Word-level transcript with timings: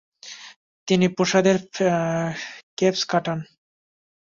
তিনি 0.87 1.05
প্রাসাদের 1.15 1.57
কেফসে 2.77 3.05
কাটান। 3.11 3.39